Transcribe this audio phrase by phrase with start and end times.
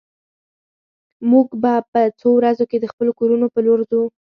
[1.31, 4.01] موږ به په څو ورځو کې د خپلو کورونو په لور ځو